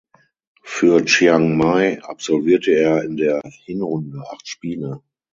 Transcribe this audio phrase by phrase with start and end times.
[0.63, 5.03] Für Chiangmai absolvierte er in der Hinrunde acht Spiele.